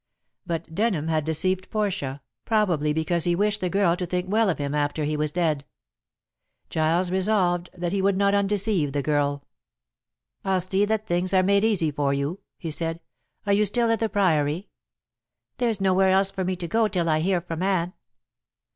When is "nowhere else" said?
15.79-16.31